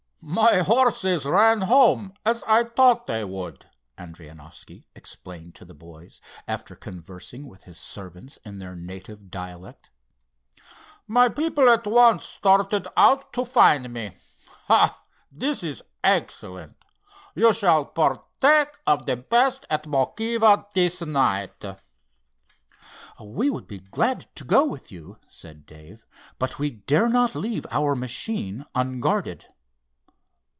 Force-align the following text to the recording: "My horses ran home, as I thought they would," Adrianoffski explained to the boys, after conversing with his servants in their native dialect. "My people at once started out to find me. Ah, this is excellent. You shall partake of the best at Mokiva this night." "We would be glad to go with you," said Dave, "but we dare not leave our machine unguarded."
"My 0.23 0.59
horses 0.59 1.25
ran 1.25 1.61
home, 1.61 2.13
as 2.23 2.43
I 2.45 2.63
thought 2.63 3.07
they 3.07 3.25
would," 3.25 3.65
Adrianoffski 3.97 4.83
explained 4.93 5.55
to 5.55 5.65
the 5.65 5.73
boys, 5.73 6.21
after 6.47 6.75
conversing 6.75 7.47
with 7.47 7.63
his 7.63 7.79
servants 7.79 8.37
in 8.45 8.59
their 8.59 8.75
native 8.75 9.31
dialect. 9.31 9.89
"My 11.07 11.27
people 11.27 11.67
at 11.69 11.87
once 11.87 12.23
started 12.25 12.87
out 12.95 13.33
to 13.33 13.43
find 13.43 13.91
me. 13.91 14.15
Ah, 14.69 15.03
this 15.31 15.63
is 15.63 15.81
excellent. 16.03 16.77
You 17.33 17.51
shall 17.51 17.85
partake 17.85 18.77
of 18.85 19.07
the 19.07 19.17
best 19.17 19.65
at 19.71 19.87
Mokiva 19.87 20.67
this 20.75 21.01
night." 21.01 21.65
"We 23.19 23.49
would 23.49 23.67
be 23.67 23.79
glad 23.79 24.27
to 24.35 24.43
go 24.43 24.65
with 24.65 24.91
you," 24.91 25.17
said 25.29 25.65
Dave, 25.65 26.05
"but 26.37 26.59
we 26.59 26.69
dare 26.69 27.09
not 27.09 27.33
leave 27.33 27.65
our 27.71 27.95
machine 27.95 28.67
unguarded." 28.75 29.47